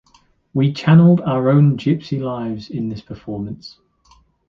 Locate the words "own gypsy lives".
1.51-2.71